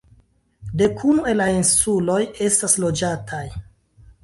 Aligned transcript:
Dekunu 0.81 1.25
el 1.33 1.37
la 1.41 1.47
insuloj 1.59 2.19
estas 2.49 2.77
loĝataj. 2.87 3.45